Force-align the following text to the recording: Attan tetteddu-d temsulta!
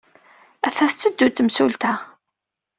Attan 0.67 0.87
tetteddu-d 0.89 1.33
temsulta! 1.35 1.93